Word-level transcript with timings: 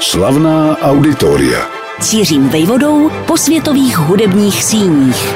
Slavná 0.00 0.78
auditoria. 0.78 1.70
Cířím 2.00 2.48
vejvodou 2.48 3.10
po 3.26 3.36
světových 3.36 3.98
hudebních 3.98 4.64
síních. 4.64 5.34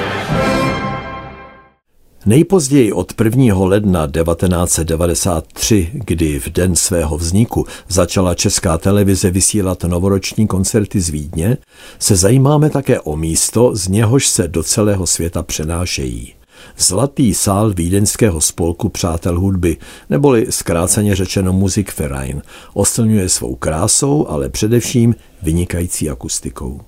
Nejpozději 2.26 2.92
od 2.92 3.12
1. 3.24 3.54
ledna 3.58 4.06
1993, 4.06 5.90
kdy 5.92 6.40
v 6.40 6.48
den 6.48 6.76
svého 6.76 7.18
vzniku 7.18 7.66
začala 7.88 8.34
česká 8.34 8.78
televize 8.78 9.30
vysílat 9.30 9.84
novoroční 9.84 10.46
koncerty 10.46 11.00
z 11.00 11.08
Vídně, 11.08 11.56
se 11.98 12.16
zajímáme 12.16 12.70
také 12.70 13.00
o 13.00 13.16
místo, 13.16 13.77
z 13.77 13.88
něhož 13.88 14.29
se 14.29 14.48
do 14.48 14.62
celého 14.62 15.06
světa 15.06 15.42
přenášejí. 15.42 16.39
Zlatý 16.79 17.34
sál 17.34 17.73
vídeňského 17.73 18.41
spolku 18.41 18.89
Přátel 18.89 19.41
hudby, 19.41 19.77
neboli 20.11 20.46
zkráceně 20.50 21.16
řečeno 21.16 21.53
Musikverein, 21.53 22.43
oslňuje 22.75 23.29
svou 23.29 23.54
krásou, 23.54 24.27
ale 24.29 24.48
především 24.48 25.14
vynikající 25.43 26.11
akustikou. 26.11 26.80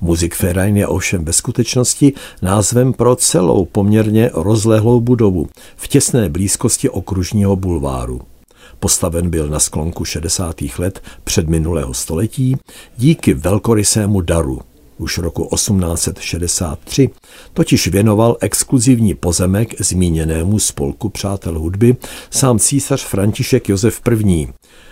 Musikverein 0.00 0.76
je 0.76 0.86
ovšem 0.86 1.24
ve 1.24 1.32
skutečnosti 1.32 2.12
názvem 2.42 2.92
pro 2.92 3.16
celou 3.16 3.64
poměrně 3.64 4.30
rozlehlou 4.34 5.00
budovu 5.00 5.48
v 5.76 5.88
těsné 5.88 6.28
blízkosti 6.28 6.88
okružního 6.88 7.56
bulváru. 7.56 8.20
Postaven 8.80 9.30
byl 9.30 9.48
na 9.48 9.60
sklonku 9.60 10.04
60. 10.04 10.56
let 10.78 11.02
předminulého 11.24 11.94
století 11.94 12.56
díky 12.98 13.34
velkorysému 13.34 14.20
daru– 14.20 14.60
už 15.02 15.18
roku 15.18 15.48
1863 15.54 17.10
totiž 17.54 17.88
věnoval 17.88 18.36
exkluzivní 18.40 19.14
pozemek 19.14 19.82
zmíněnému 19.82 20.58
spolku 20.58 21.08
přátel 21.08 21.58
hudby 21.58 21.96
sám 22.30 22.58
císař 22.58 23.04
František 23.04 23.68
Josef 23.68 24.00
I. 24.26 24.48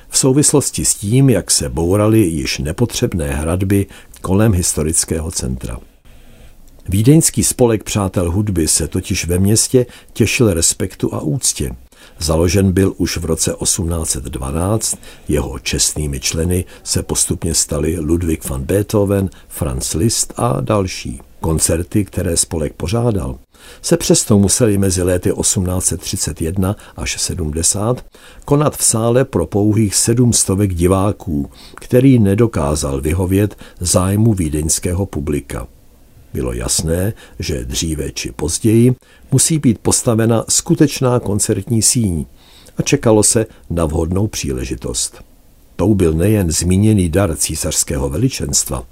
v 0.08 0.18
souvislosti 0.18 0.84
s 0.84 0.94
tím, 0.94 1.30
jak 1.30 1.50
se 1.50 1.68
bouraly 1.68 2.18
již 2.18 2.58
nepotřebné 2.58 3.34
hradby 3.34 3.86
kolem 4.20 4.52
historického 4.52 5.30
centra. 5.30 5.78
Vídeňský 6.88 7.44
spolek 7.44 7.84
přátel 7.84 8.30
hudby 8.30 8.68
se 8.68 8.88
totiž 8.88 9.26
ve 9.26 9.38
městě 9.38 9.86
těšil 10.12 10.54
respektu 10.54 11.14
a 11.14 11.20
úctě. 11.20 11.70
Založen 12.18 12.72
byl 12.72 12.94
už 12.96 13.16
v 13.16 13.24
roce 13.24 13.54
1812, 13.62 14.98
jeho 15.28 15.58
čestnými 15.58 16.20
členy 16.20 16.64
se 16.82 17.02
postupně 17.02 17.54
stali 17.54 17.98
Ludwig 17.98 18.48
van 18.48 18.62
Beethoven, 18.62 19.30
Franz 19.48 19.94
Liszt 19.94 20.32
a 20.36 20.60
další. 20.60 21.20
Koncerty, 21.40 22.04
které 22.04 22.36
spolek 22.36 22.72
pořádal, 22.72 23.38
se 23.82 23.96
přesto 23.96 24.38
museli 24.38 24.78
mezi 24.78 25.02
léty 25.02 25.32
1831 25.40 26.76
až 26.96 27.20
70 27.20 28.04
konat 28.44 28.76
v 28.76 28.84
sále 28.84 29.24
pro 29.24 29.46
pouhých 29.46 29.94
sedm 29.94 30.32
stovek 30.32 30.74
diváků, 30.74 31.50
který 31.74 32.18
nedokázal 32.18 33.00
vyhovět 33.00 33.56
zájmu 33.80 34.34
vídeňského 34.34 35.06
publika. 35.06 35.66
Bylo 36.34 36.52
jasné, 36.52 37.12
že 37.38 37.64
dříve 37.64 38.12
či 38.12 38.32
později 38.32 38.94
musí 39.32 39.58
být 39.58 39.78
postavena 39.78 40.44
skutečná 40.48 41.20
koncertní 41.20 41.82
síň 41.82 42.24
a 42.78 42.82
čekalo 42.82 43.22
se 43.22 43.46
na 43.70 43.84
vhodnou 43.84 44.26
příležitost. 44.26 45.22
Tou 45.76 45.94
byl 45.94 46.12
nejen 46.12 46.50
zmíněný 46.50 47.08
dar 47.08 47.36
císařského 47.36 48.08
veličenstva, 48.08 48.84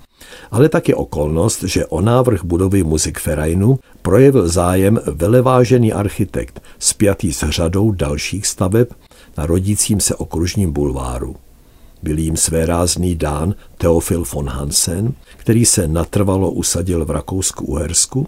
ale 0.51 0.69
také 0.69 0.95
okolnost, 0.95 1.63
že 1.63 1.87
o 1.87 2.01
návrh 2.01 2.45
budovy 2.45 2.83
Musikvereinu 2.83 3.79
projevil 4.03 4.49
zájem 4.49 5.01
velevážený 5.07 5.93
architekt 5.93 6.63
spjatý 6.79 7.33
s 7.33 7.51
řadou 7.51 7.93
dalších 7.93 8.47
staveb 8.47 8.89
na 9.37 9.47
rodícím 9.47 10.01
se 10.01 10.15
okružním 10.15 10.73
bulváru. 10.73 11.37
Byl 12.03 12.19
jim 12.19 12.37
svérázný 12.37 13.15
dán 13.15 13.55
Teofil 13.79 14.25
von 14.33 14.49
Hansen, 14.49 15.13
který 15.37 15.65
se 15.65 15.89
natrvalo 15.89 16.51
usadil 16.51 17.05
v 17.05 17.11
Rakousku-Uhersku 17.11 18.27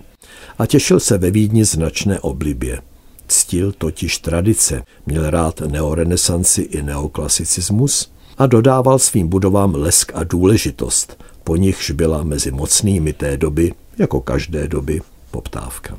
a 0.58 0.66
těšil 0.66 1.00
se 1.00 1.18
ve 1.18 1.30
Vídni 1.30 1.64
značné 1.64 2.20
oblibě. 2.20 2.80
Ctil 3.28 3.72
totiž 3.72 4.18
tradice, 4.18 4.83
měl 5.06 5.30
rád 5.30 5.61
neorenesanci 5.61 6.62
i 6.62 6.83
neoklasicismus 6.83 8.12
a 8.39 8.46
dodával 8.46 8.98
svým 8.98 9.28
budovám 9.28 9.74
lesk 9.74 10.12
a 10.14 10.24
důležitost, 10.24 11.24
po 11.45 11.56
nichž 11.56 11.90
byla 11.90 12.22
mezi 12.22 12.50
mocnými 12.50 13.12
té 13.12 13.36
doby, 13.36 13.74
jako 13.98 14.20
každé 14.20 14.68
doby, 14.68 15.00
poptávka. 15.30 15.98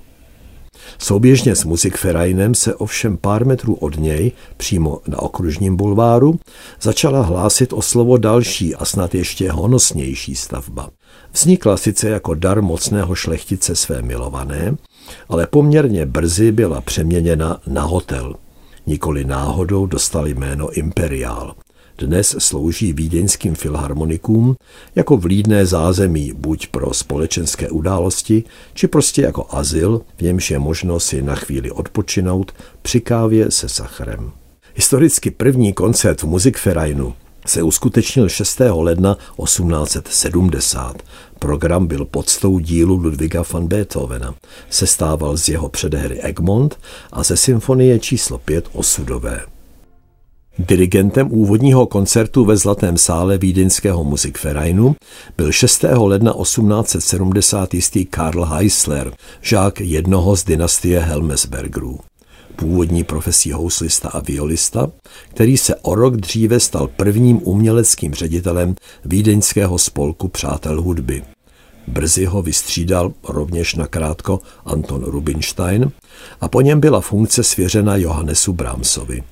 Souběžně 1.00 1.56
s 1.56 1.64
Musikvereinem 1.64 2.56
se 2.56 2.76
ovšem 2.76 3.18
pár 3.18 3.46
metrů 3.46 3.74
od 3.74 3.98
něj, 3.98 4.32
přímo 4.58 5.00
na 5.08 5.20
okružním 5.20 5.76
bulváru, 5.76 6.40
začala 6.82 7.22
hlásit 7.22 7.74
o 7.74 7.82
slovo 7.82 8.18
další 8.18 8.76
a 8.76 8.86
snad 8.86 9.16
ještě 9.16 9.52
honosnější 9.52 10.36
stavba. 10.36 10.90
Vznikla 11.34 11.78
sice 11.78 12.10
jako 12.10 12.36
dar 12.36 12.62
mocného 12.62 13.16
šlechtice 13.16 13.76
své 13.76 14.02
milované, 14.02 14.76
ale 15.30 15.48
poměrně 15.48 16.06
brzy 16.06 16.52
byla 16.52 16.82
přeměněna 16.82 17.62
na 17.68 17.82
hotel. 17.82 18.36
Nikoli 18.88 19.24
náhodou 19.26 19.86
dostal 19.86 20.28
jméno 20.28 20.70
Imperiál– 20.70 21.56
dnes 22.02 22.36
slouží 22.40 22.94
vídeňským 22.94 23.56
filharmonikům 23.56 24.56
jako 24.96 25.18
vlídné 25.18 25.66
zázemí 25.66 26.34
buď 26.36 26.68
pro 26.68 26.94
společenské 26.94 27.70
události, 27.70 28.44
či 28.74 28.88
prostě 28.88 29.22
jako 29.22 29.48
azyl, 29.50 30.02
v 30.18 30.22
němž 30.22 30.52
je 30.52 30.60
možno 30.60 31.00
si 31.00 31.22
na 31.22 31.36
chvíli 31.36 31.72
odpočinout 31.72 32.52
při 32.82 33.02
kávě 33.02 33.52
se 33.52 33.70
sachrem. 33.70 34.32
Historicky 34.76 35.32
první 35.32 35.74
koncert 35.74 36.22
v 36.22 36.26
Musikvereinu 36.26 37.14
se 37.46 37.64
uskutečnil 37.64 38.30
6. 38.30 38.62
ledna 38.70 39.18
1870. 39.46 41.04
Program 41.40 41.88
byl 41.88 42.06
podstou 42.06 42.60
dílu 42.60 42.96
Ludwiga 42.96 43.44
van 43.54 43.68
Beethovena. 43.68 44.36
Sestával 44.70 45.38
z 45.38 45.50
jeho 45.50 45.70
předehry 45.70 46.22
Egmont 46.22 46.80
a 47.12 47.24
ze 47.24 47.38
symfonie 47.38 48.00
číslo 48.00 48.38
5 48.38 48.66
Osudové. 48.74 49.42
Dirigentem 50.68 51.28
úvodního 51.32 51.86
koncertu 51.86 52.46
ve 52.46 52.58
Zlatém 52.58 52.98
sále 52.98 53.38
vídeňského 53.38 54.04
Musikvereinu 54.04 54.96
byl 55.38 55.52
6. 55.52 55.86
ledna 55.98 56.34
1870 56.42 57.74
jistý 57.74 58.06
Karl 58.06 58.46
Heisler, 58.46 59.14
žák 59.42 59.82
jednoho 59.82 60.36
z 60.36 60.44
dynastie 60.44 61.00
Helmesbergerů. 61.00 62.00
Původní 62.56 63.04
profesí 63.04 63.52
houslista 63.52 64.10
a 64.10 64.20
violista, 64.20 64.88
který 65.30 65.58
se 65.58 65.76
o 65.76 65.96
rok 65.96 66.18
dříve 66.18 66.60
stal 66.60 66.88
prvním 66.88 67.40
uměleckým 67.44 68.14
ředitelem 68.14 68.76
vídeňského 69.06 69.78
spolku 69.78 70.28
Přátel 70.28 70.82
hudby. 70.82 71.24
Brzy 71.88 72.26
ho 72.26 72.42
vystřídal 72.42 73.14
rovněž 73.28 73.76
nakrátko 73.76 74.40
Anton 74.66 75.04
Rubinstein 75.04 75.92
a 76.42 76.48
po 76.48 76.62
něm 76.62 76.80
byla 76.80 77.02
funkce 77.02 77.44
svěřena 77.44 77.96
Johannesu 77.96 78.54
Brahmsovi. 78.54 79.24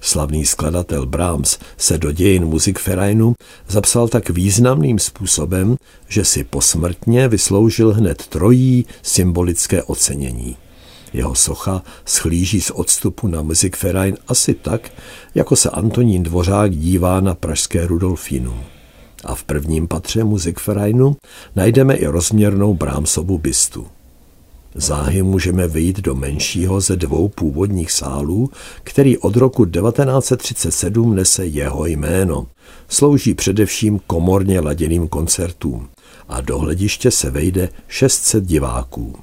Slavný 0.00 0.46
skladatel 0.46 1.06
Brahms 1.06 1.58
se 1.76 1.98
do 1.98 2.12
dějin 2.12 2.44
Musikvereinu 2.44 3.34
zapsal 3.68 4.08
tak 4.08 4.30
významným 4.30 4.98
způsobem, 4.98 5.76
že 6.08 6.24
si 6.24 6.44
posmrtně 6.44 7.28
vysloužil 7.28 7.92
hned 7.92 8.26
trojí 8.26 8.86
symbolické 9.02 9.82
ocenění. 9.82 10.56
Jeho 11.12 11.34
socha 11.34 11.82
schlíží 12.04 12.60
z 12.60 12.70
odstupu 12.70 13.28
na 13.28 13.42
Musikverein 13.42 14.16
asi 14.28 14.54
tak, 14.54 14.92
jako 15.34 15.56
se 15.56 15.70
Antonín 15.70 16.22
Dvořák 16.22 16.76
dívá 16.76 17.20
na 17.20 17.34
pražské 17.34 17.86
Rudolfínu. 17.86 18.54
A 19.24 19.34
v 19.34 19.44
prvním 19.44 19.88
patře 19.88 20.24
Musikvereinu 20.24 21.16
najdeme 21.56 21.94
i 21.94 22.06
rozměrnou 22.06 22.74
Brahmsovu 22.74 23.38
bystu. 23.38 23.86
Záhy 24.74 25.22
můžeme 25.22 25.68
vyjít 25.68 26.00
do 26.00 26.14
menšího 26.14 26.80
ze 26.80 26.96
dvou 26.96 27.28
původních 27.28 27.92
sálů, 27.92 28.50
který 28.84 29.18
od 29.18 29.36
roku 29.36 29.66
1937 29.66 31.14
nese 31.14 31.46
jeho 31.46 31.86
jméno. 31.86 32.46
Slouží 32.88 33.34
především 33.34 34.00
komorně 34.06 34.60
laděným 34.60 35.08
koncertům 35.08 35.88
a 36.28 36.40
do 36.40 36.58
hlediště 36.58 37.10
se 37.10 37.30
vejde 37.30 37.68
600 37.88 38.44
diváků. 38.44 39.14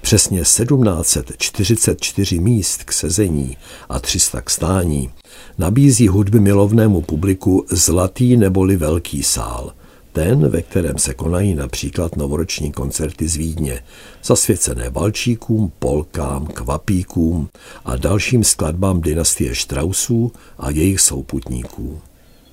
Přesně 0.00 0.40
1744 0.40 2.40
míst 2.40 2.84
k 2.84 2.92
sezení 2.92 3.56
a 3.88 4.00
300 4.00 4.40
k 4.40 4.50
stání 4.50 5.10
nabízí 5.58 6.08
hudby 6.08 6.40
milovnému 6.40 7.00
publiku 7.00 7.66
zlatý 7.70 8.36
neboli 8.36 8.76
velký 8.76 9.22
sál– 9.22 9.72
ten, 10.14 10.48
ve 10.48 10.62
kterém 10.62 10.98
se 10.98 11.14
konají 11.14 11.54
například 11.54 12.16
novoroční 12.16 12.72
koncerty 12.72 13.28
z 13.28 13.36
Vídně, 13.36 13.80
zasvěcené 14.24 14.90
valčíkům, 14.90 15.72
polkám, 15.78 16.46
kvapíkům 16.46 17.48
a 17.84 17.96
dalším 17.96 18.44
skladbám 18.44 19.00
dynastie 19.00 19.54
Štrausů 19.54 20.32
a 20.58 20.70
jejich 20.70 21.00
souputníků. 21.00 22.00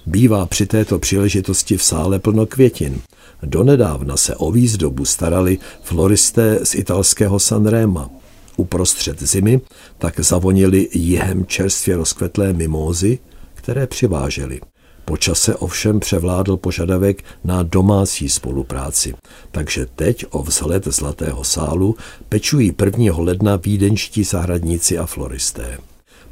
Bývá 0.06 0.46
při 0.46 0.66
této 0.66 1.00
příležitosti 1.00 1.78
v 1.78 1.84
sále 1.84 2.20
plno 2.20 2.46
květin. 2.46 3.02
Donedávna 3.44 4.18
se 4.18 4.36
o 4.36 4.52
výzdobu 4.52 5.06
starali 5.06 5.60
floristé 5.84 6.60
z 6.64 6.76
italského 6.76 7.40
Sanrema. 7.40 8.10
Uprostřed 8.58 9.22
zimy 9.24 9.62
tak 9.98 10.20
zavonili 10.20 10.90
jihem 10.94 11.46
čerstvě 11.46 11.98
rozkvetlé 11.98 12.54
mimózy, 12.54 13.20
které 13.54 13.88
přiváželi. 13.88 14.62
Po 15.06 15.18
čase 15.18 15.56
ovšem 15.56 16.00
převládl 16.00 16.58
požadavek 16.58 17.24
na 17.44 17.64
domácí 17.64 18.30
spolupráci, 18.30 19.14
takže 19.52 19.86
teď 19.96 20.26
o 20.30 20.44
vzhled 20.44 20.88
Zlatého 20.88 21.44
sálu 21.44 21.96
pečují 22.30 22.76
1. 22.86 23.18
ledna 23.18 23.56
vídenští 23.56 24.24
zahradníci 24.24 24.98
a 24.98 25.06
floristé. 25.06 25.78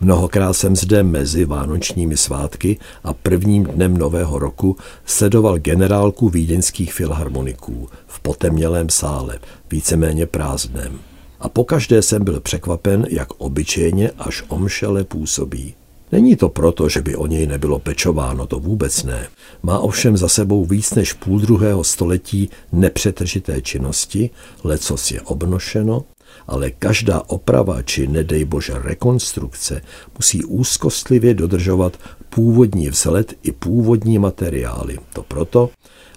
Mnohokrát 0.01 0.53
jsem 0.53 0.75
zde 0.75 1.03
mezi 1.03 1.45
vánočními 1.45 2.17
svátky 2.17 2.77
a 3.03 3.13
prvním 3.13 3.63
dnem 3.63 3.97
nového 3.97 4.39
roku 4.39 4.77
sledoval 5.05 5.57
generálku 5.57 6.29
vídeňských 6.29 6.93
filharmoniků 6.93 7.89
v 8.07 8.19
potemnělém 8.19 8.89
sále, 8.89 9.39
víceméně 9.71 10.25
prázdném. 10.25 10.99
A 11.39 11.49
pokaždé 11.49 12.01
jsem 12.01 12.23
byl 12.23 12.39
překvapen, 12.39 13.05
jak 13.09 13.27
obyčejně 13.37 14.11
až 14.17 14.43
omšele 14.47 15.03
působí. 15.03 15.73
Není 16.11 16.35
to 16.35 16.49
proto, 16.49 16.89
že 16.89 17.01
by 17.01 17.15
o 17.15 17.27
něj 17.27 17.47
nebylo 17.47 17.79
pečováno, 17.79 18.47
to 18.47 18.59
vůbec 18.59 19.03
ne. 19.03 19.27
Má 19.63 19.79
ovšem 19.79 20.17
za 20.17 20.27
sebou 20.27 20.65
víc 20.65 20.93
než 20.93 21.13
půl 21.13 21.39
druhého 21.39 21.83
století 21.83 22.49
nepřetržité 22.71 23.61
činnosti, 23.61 24.29
lecos 24.63 25.11
je 25.11 25.21
obnošeno, 25.21 26.05
ale 26.47 26.71
každá 26.71 27.21
oprava 27.27 27.81
či 27.81 28.07
nedej 28.07 28.45
bože 28.45 28.73
rekonstrukce 28.83 29.81
musí 30.15 30.43
úzkostlivě 30.43 31.33
dodržovat 31.33 31.97
původní 32.29 32.89
vzhled 32.89 33.33
i 33.43 33.51
původní 33.51 34.17
materiály. 34.17 34.99
To 35.13 35.23
proto, 35.23 35.69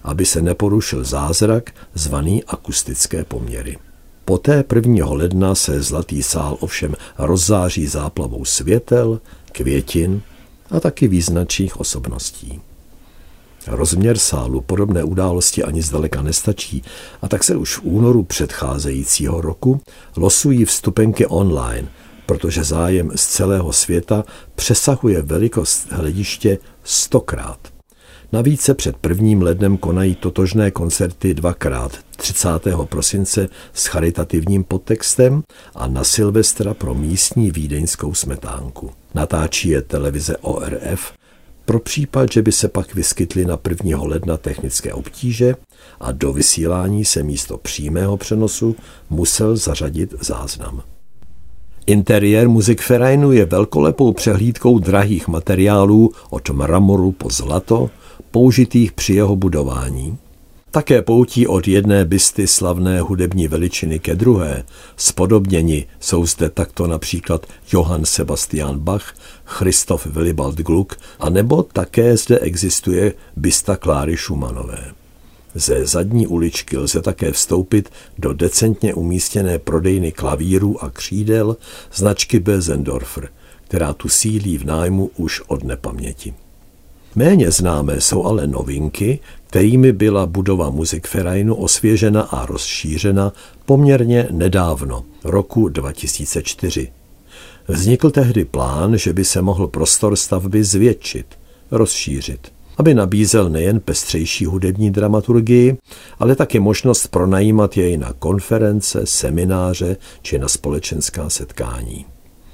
aby 0.03 0.27
se 0.27 0.43
neporušil 0.43 1.05
zázrak 1.05 1.71
zvaný 1.95 2.45
akustické 2.45 3.25
poměry. 3.25 3.79
Poté 4.25 4.65
1. 4.75 5.07
ledna 5.11 5.55
se 5.55 5.83
Zlatý 5.83 6.23
sál 6.23 6.57
ovšem 6.61 6.95
rozzáří 7.19 7.87
záplavou 7.87 8.45
světel, 8.45 9.21
květin 9.53 10.23
a 10.71 10.81
taky 10.81 11.09
význačných 11.09 11.81
osobností. 11.81 12.61
Rozměr 13.67 14.19
sálu 14.19 14.61
podobné 14.61 15.05
události 15.05 15.63
ani 15.63 15.83
zdaleka 15.83 16.23
nestačí 16.23 16.83
a 17.23 17.29
tak 17.29 17.45
se 17.45 17.57
už 17.57 17.77
v 17.77 17.85
únoru 17.85 18.23
předcházejícího 18.23 19.41
roku 19.41 19.81
losují 20.17 20.65
vstupenky 20.65 21.27
online, 21.27 21.89
protože 22.27 22.65
zájem 22.65 23.11
z 23.15 23.27
celého 23.27 23.73
světa 23.73 24.25
přesahuje 24.55 25.23
velikost 25.23 25.87
hlediště 25.91 26.59
stokrát. 26.85 27.59
Navíc 28.33 28.61
se 28.61 28.75
před 28.75 28.97
prvním 28.97 29.43
lednem 29.43 29.77
konají 29.77 30.15
totožné 30.15 30.71
koncerty 30.71 31.35
dvakrát, 31.35 31.99
30. 32.17 32.49
prosince 32.85 33.49
s 33.73 33.87
charitativním 33.87 34.65
podtextem 34.65 35.43
a 35.75 35.87
na 35.87 36.05
Silvestra 36.05 36.75
pro 36.75 36.95
místní 36.95 37.51
vídeňskou 37.51 38.15
smetánku. 38.15 39.02
Natáčí 39.15 39.69
je 39.69 39.83
televize 39.83 40.37
ORF 40.37 41.13
pro 41.65 41.81
případ, 41.81 42.33
že 42.33 42.43
by 42.43 42.53
se 42.53 42.69
pak 42.69 42.95
vyskytly 42.95 43.45
na 43.45 43.59
1. 43.69 44.03
ledna 44.03 44.37
technické 44.37 44.93
obtíže 44.93 45.55
a 46.01 46.13
do 46.13 46.33
vysílání 46.33 47.05
se 47.05 47.23
místo 47.23 47.59
přímého 47.59 48.17
přenosu 48.17 48.77
musel 49.11 49.57
zařadit 49.57 50.15
záznam. 50.21 50.83
Interiér 51.87 52.49
Musikvereinu 52.49 53.33
je 53.33 53.45
velkolepou 53.45 54.13
přehlídkou 54.13 54.79
drahých 54.79 55.29
materiálů 55.29 56.11
od 56.31 56.51
mramoru 56.51 57.13
po 57.13 57.31
zlato, 57.31 57.91
použitých 58.31 58.93
při 58.93 59.15
jeho 59.15 59.37
budování. 59.37 60.19
Také 60.73 61.03
poutí 61.03 61.47
od 61.47 61.69
jedné 61.69 62.05
bysty 62.05 62.47
slavné 62.47 63.01
hudební 63.01 63.49
veličiny 63.49 63.99
ke 63.99 64.15
druhé. 64.15 64.65
Spodobněni 64.97 65.87
jsou 66.01 66.27
zde 66.27 66.51
takto 66.51 66.87
například 66.87 67.47
Johann 67.73 68.05
Sebastian 68.05 68.79
Bach, 68.79 69.15
Christoph 69.45 70.07
Willibald 70.07 70.55
Gluck 70.55 70.97
a 71.19 71.31
nebo 71.31 71.63
také 71.63 72.17
zde 72.17 72.39
existuje 72.39 73.13
bysta 73.37 73.77
Kláry 73.77 74.17
Schumannové. 74.17 74.93
Ze 75.55 75.87
zadní 75.87 76.27
uličky 76.27 76.79
lze 76.79 77.03
také 77.03 77.33
vstoupit 77.33 77.93
do 78.19 78.33
decentně 78.33 78.95
umístěné 78.95 79.59
prodejny 79.59 80.13
klavírů 80.13 80.85
a 80.85 80.91
křídel 80.91 81.57
značky 81.95 82.41
Bezendorfer, 82.41 83.29
která 83.65 83.93
tu 83.93 84.09
sílí 84.09 84.59
v 84.59 84.65
nájmu 84.65 85.11
už 85.17 85.43
od 85.47 85.65
nepaměti. 85.65 86.35
Méně 87.15 87.51
známé 87.51 88.01
jsou 88.01 88.25
ale 88.25 88.47
novinky, 88.47 89.19
kterými 89.47 89.93
byla 89.93 90.27
budova 90.27 90.71
Musikvereinu 90.71 91.55
osvěžena 91.55 92.23
a 92.23 92.47
rozšířena 92.47 93.33
poměrně 93.67 94.29
nedávno, 94.31 95.05
roku 95.25 95.69
2004. 95.69 96.93
Vznikl 97.69 98.11
tehdy 98.11 98.45
plán, 98.45 98.99
že 98.99 99.13
by 99.13 99.25
se 99.25 99.43
mohl 99.43 99.69
prostor 99.69 100.17
stavby 100.17 100.65
zvětšit, 100.65 101.27
rozšířit, 101.71 102.53
aby 102.77 102.95
nabízel 102.95 103.51
nejen 103.51 103.81
pestřejší 103.81 104.45
hudební 104.45 104.91
dramaturgii, 104.91 105.77
ale 106.19 106.37
také 106.37 106.61
možnost 106.61 107.07
pronajímat 107.07 107.77
jej 107.77 107.97
na 107.97 108.13
konference, 108.13 109.07
semináře 109.07 109.97
či 110.23 110.39
na 110.39 110.49
společenská 110.49 111.31
setkání. 111.31 112.07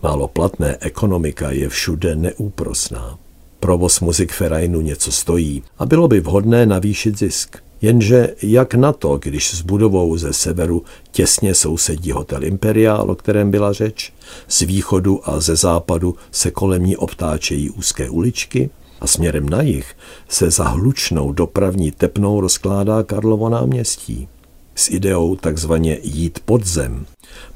Málo 0.02 0.28
platné 0.28 0.76
ekonomika 0.80 1.50
je 1.50 1.68
všude 1.68 2.16
neúprosná. 2.16 3.18
Provoz 3.60 4.00
Musikvereinu 4.00 4.80
něco 4.80 5.12
stojí 5.12 5.62
a 5.78 5.86
bylo 5.86 6.08
by 6.08 6.20
vhodné 6.20 6.66
navýšit 6.66 7.18
zisk. 7.18 7.56
Jenže 7.82 8.34
jak 8.42 8.74
na 8.74 8.92
to, 8.92 9.18
když 9.22 9.54
s 9.54 9.62
budovou 9.62 10.16
ze 10.16 10.32
severu 10.32 10.84
těsně 11.10 11.54
sousedí 11.54 12.12
hotel 12.12 12.44
Imperial, 12.44 13.10
o 13.10 13.14
kterém 13.14 13.50
byla 13.50 13.72
řeč, 13.72 14.12
z 14.48 14.60
východu 14.60 15.20
a 15.30 15.40
ze 15.40 15.56
západu 15.56 16.16
se 16.30 16.50
kolem 16.50 16.84
ní 16.84 16.96
obtáčejí 16.96 17.70
úzké 17.70 18.10
uličky 18.10 18.70
a 19.00 19.06
směrem 19.06 19.48
na 19.48 19.62
jih 19.62 19.96
se 20.28 20.50
za 20.50 20.64
hlučnou 20.64 21.32
dopravní 21.32 21.90
tepnou 21.90 22.40
rozkládá 22.40 23.02
Karlovo 23.02 23.48
náměstí 23.48 24.28
s 24.74 24.90
ideou 24.90 25.36
takzvaně 25.36 25.98
jít 26.02 26.38
pod 26.44 26.66
zem. 26.66 27.06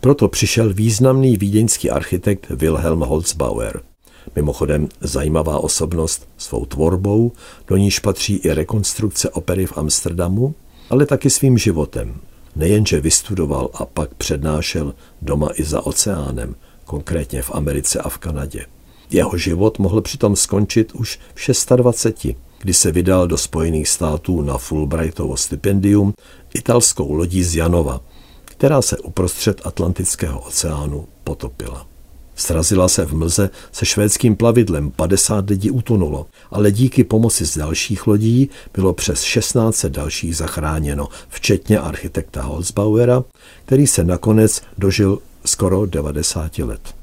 Proto 0.00 0.28
přišel 0.28 0.74
významný 0.74 1.36
vídeňský 1.36 1.90
architekt 1.90 2.46
Wilhelm 2.50 3.00
Holzbauer– 3.00 3.80
Mimochodem 4.36 4.88
zajímavá 5.00 5.58
osobnost 5.58 6.28
svou 6.38 6.66
tvorbou, 6.66 7.32
do 7.68 7.76
níž 7.76 7.98
patří 7.98 8.36
i 8.36 8.52
rekonstrukce 8.52 9.30
opery 9.30 9.66
v 9.66 9.78
Amsterdamu, 9.78 10.54
ale 10.90 11.06
taky 11.06 11.30
svým 11.30 11.58
životem. 11.58 12.20
Nejenže 12.56 13.00
vystudoval 13.00 13.70
a 13.74 13.84
pak 13.84 14.14
přednášel 14.14 14.94
doma 15.22 15.48
i 15.54 15.64
za 15.64 15.86
oceánem, 15.86 16.54
konkrétně 16.84 17.42
v 17.42 17.50
Americe 17.54 17.98
a 17.98 18.08
v 18.08 18.18
Kanadě. 18.18 18.66
Jeho 19.10 19.38
život 19.38 19.78
mohl 19.78 20.00
přitom 20.00 20.36
skončit 20.36 20.92
už 20.92 21.18
v 21.34 21.76
26, 21.76 22.36
kdy 22.58 22.74
se 22.74 22.92
vydal 22.92 23.26
do 23.26 23.38
Spojených 23.38 23.88
států 23.88 24.42
na 24.42 24.58
Fulbrightovo 24.58 25.36
stipendium 25.36 26.14
italskou 26.54 27.12
lodí 27.12 27.44
z 27.44 27.56
Janova, 27.56 28.00
která 28.44 28.82
se 28.82 28.98
uprostřed 28.98 29.60
Atlantického 29.64 30.40
oceánu 30.40 31.08
potopila. 31.24 31.91
Srazila 32.36 32.88
se 32.88 33.04
v 33.04 33.14
mlze 33.14 33.50
se 33.72 33.86
švédským 33.86 34.36
plavidlem, 34.36 34.90
50 34.90 35.50
lidí 35.50 35.70
utonulo, 35.70 36.26
ale 36.50 36.70
díky 36.70 37.04
pomoci 37.04 37.46
z 37.46 37.58
dalších 37.58 38.06
lodí 38.06 38.50
bylo 38.74 38.92
přes 38.92 39.22
16 39.22 39.84
dalších 39.84 40.36
zachráněno, 40.36 41.08
včetně 41.28 41.78
architekta 41.78 42.42
Holzbauera, 42.42 43.24
který 43.64 43.86
se 43.86 44.04
nakonec 44.04 44.62
dožil 44.78 45.18
skoro 45.44 45.86
90 45.86 46.58
let. 46.58 46.94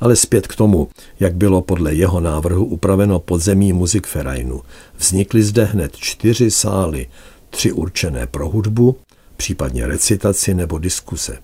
Ale 0.00 0.16
zpět 0.16 0.46
k 0.46 0.56
tomu, 0.56 0.88
jak 1.20 1.34
bylo 1.34 1.62
podle 1.62 1.94
jeho 1.94 2.20
návrhu 2.20 2.64
upraveno 2.64 3.18
podzemí 3.18 3.72
Musikvereinu. 3.72 4.62
Vznikly 4.96 5.42
zde 5.42 5.64
hned 5.64 5.96
čtyři 5.96 6.50
sály, 6.50 7.06
tři 7.50 7.72
určené 7.72 8.26
pro 8.26 8.48
hudbu, 8.48 8.96
případně 9.36 9.86
recitaci 9.86 10.54
nebo 10.54 10.78
diskuse. 10.78 11.38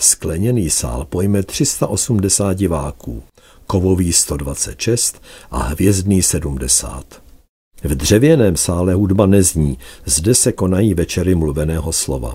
Skleněný 0.00 0.70
sál 0.70 1.04
pojme 1.04 1.42
380 1.42 2.52
diváků, 2.52 3.22
kovový 3.66 4.12
126 4.12 5.22
a 5.50 5.62
hvězdný 5.62 6.22
70. 6.22 7.04
V 7.84 7.94
dřevěném 7.94 8.56
sále 8.56 8.94
hudba 8.94 9.26
nezní, 9.26 9.78
zde 10.04 10.34
se 10.34 10.52
konají 10.52 10.94
večery 10.94 11.34
mluveného 11.34 11.92
slova. 11.92 12.34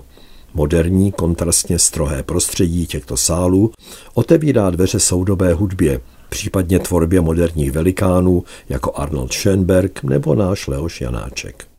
Moderní, 0.54 1.12
kontrastně 1.12 1.78
strohé 1.78 2.22
prostředí 2.22 2.86
těchto 2.86 3.16
sálů 3.16 3.72
otevírá 4.14 4.70
dveře 4.70 5.00
soudobé 5.00 5.54
hudbě, 5.54 6.00
případně 6.28 6.78
tvorbě 6.78 7.20
moderních 7.20 7.72
velikánů 7.72 8.44
jako 8.68 8.92
Arnold 8.94 9.32
Schönberg 9.32 10.02
nebo 10.02 10.34
náš 10.34 10.66
Leoš 10.66 11.00
Janáček. 11.00 11.73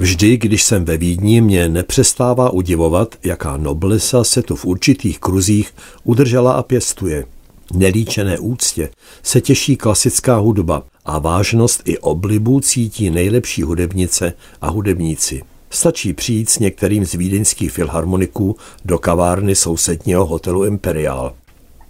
Vždy, 0.00 0.36
když 0.36 0.62
jsem 0.62 0.84
ve 0.84 0.96
Vídni, 0.96 1.40
mě 1.40 1.68
nepřestává 1.68 2.50
udivovat, 2.50 3.14
jaká 3.24 3.56
noblesa 3.56 4.24
se 4.24 4.42
tu 4.42 4.56
v 4.56 4.64
určitých 4.64 5.18
kruzích 5.18 5.74
udržela 6.04 6.52
a 6.52 6.62
pěstuje. 6.62 7.24
Nelíčené 7.72 8.38
úctě 8.38 8.88
se 9.22 9.40
těší 9.40 9.76
klasická 9.76 10.36
hudba 10.36 10.82
a 11.04 11.18
vážnost 11.18 11.82
i 11.84 11.98
oblibu 11.98 12.60
cítí 12.60 13.10
nejlepší 13.10 13.62
hudebnice 13.62 14.32
a 14.60 14.70
hudebníci. 14.70 15.42
Stačí 15.70 16.12
přijít 16.12 16.50
s 16.50 16.58
některým 16.58 17.04
z 17.06 17.14
vídeňských 17.14 17.72
filharmoniků 17.72 18.56
do 18.84 18.98
kavárny 18.98 19.54
sousedního 19.54 20.26
hotelu 20.26 20.64
Imperial. 20.64 21.34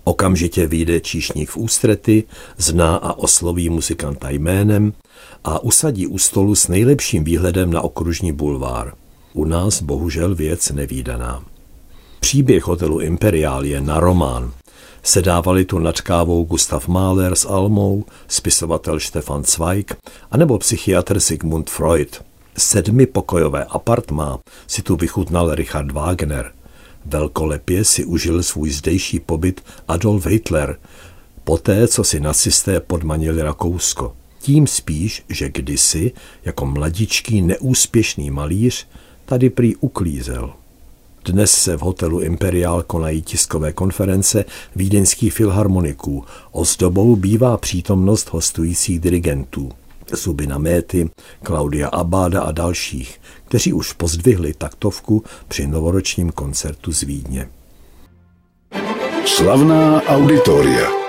Okamžitě 0.04 0.66
vyjde 0.66 1.00
číšník 1.00 1.50
v 1.50 1.56
ústrety, 1.56 2.24
zná 2.58 2.96
a 2.96 3.12
osloví 3.12 3.68
muzikanta 3.68 4.30
jménem 4.30 4.92
a 5.44 5.62
usadí 5.62 6.06
u 6.06 6.18
stolu 6.18 6.54
s 6.54 6.68
nejlepším 6.68 7.24
výhledem 7.24 7.72
na 7.72 7.80
okružní 7.80 8.32
bulvár. 8.32 8.94
U 9.32 9.44
nás 9.44 9.82
bohužel 9.82 10.34
věc 10.34 10.70
nevýdaná. 10.70 11.44
Příběh 12.20 12.66
hotelu 12.66 13.00
Imperial 13.00 13.64
je 13.64 13.80
na 13.80 14.00
román. 14.00 14.52
Sedávali 15.02 15.64
tu 15.64 15.78
nad 15.78 16.00
kávou 16.00 16.44
Gustav 16.44 16.88
Mahler 16.88 17.34
s 17.34 17.44
Almou, 17.44 18.04
spisovatel 18.28 19.00
Stefan 19.00 19.44
Zweig, 19.44 19.96
anebo 20.30 20.58
psychiatr 20.58 21.20
Sigmund 21.20 21.70
Freud. 21.70 22.22
Sedmipokojové 22.58 23.64
apartmá 23.64 24.38
si 24.66 24.82
tu 24.82 24.96
vychutnal 24.96 25.54
Richard 25.54 25.92
Wagner. 25.92 26.52
Velkolepě 27.04 27.84
si 27.84 28.04
užil 28.04 28.42
svůj 28.42 28.70
zdejší 28.70 29.20
pobyt 29.20 29.64
Adolf 29.88 30.26
Hitler, 30.26 30.78
poté, 31.44 31.88
co 31.88 32.04
si 32.04 32.20
nacisté 32.20 32.80
podmanili 32.80 33.42
Rakousko. 33.42 34.16
Tím 34.46 34.66
spíš, 34.66 35.22
že 35.28 35.48
kdysi, 35.48 36.12
jako 36.44 36.66
mladičký 36.66 37.42
neúspěšný 37.42 38.30
malíř, 38.30 38.86
tady 39.24 39.50
prý 39.50 39.76
uklízel. 39.76 40.52
Dnes 41.24 41.50
se 41.50 41.76
v 41.76 41.80
hotelu 41.80 42.20
Imperial 42.20 42.82
konají 42.82 43.22
tiskové 43.22 43.72
konference 43.72 44.44
vídeňských 44.76 45.32
filharmoniků. 45.32 46.24
Ozdobou 46.52 47.16
bývá 47.16 47.56
přítomnost 47.56 48.28
hostujících 48.32 49.00
dirigentů. 49.00 49.72
Zubina 50.12 50.58
Méty, 50.58 51.10
Klaudia 51.42 51.88
Abáda 51.88 52.42
a 52.42 52.52
dalších, 52.52 53.20
kteří 53.44 53.72
už 53.72 53.92
pozdvihli 53.92 54.54
taktovku 54.54 55.24
při 55.48 55.66
novoročním 55.66 56.32
koncertu 56.32 56.92
z 56.92 57.02
Vídně. 57.02 57.48
Slavná 59.24 60.02
auditoria. 60.02 61.05